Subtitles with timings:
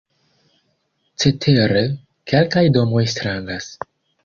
[1.25, 1.85] Cetere,
[2.33, 3.71] kelkaj domoj strangas.